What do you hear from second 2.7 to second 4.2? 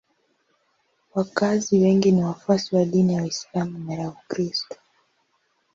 wa dini ya Uislamu na ya